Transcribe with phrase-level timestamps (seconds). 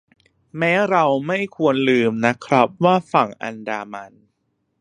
[0.57, 4.13] แม้เราไม่ควรลืมนะครับว่าฝั่งอันดามัน